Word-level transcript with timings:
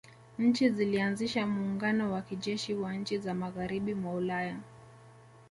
Nchi 0.39 0.69
zilianzisha 0.69 1.47
muungano 1.47 2.11
wa 2.13 2.21
kijeshi 2.21 2.73
wa 2.73 2.93
nchi 2.93 3.17
za 3.17 3.33
magharibi 3.33 3.93
mwa 3.93 4.13
Ulaya 4.13 4.57